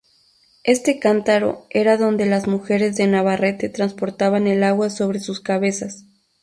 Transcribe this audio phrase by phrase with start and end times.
[0.63, 6.05] Este cántaro era donde las mujeres de Navarrete transportaban el agua sobre sus cabezas.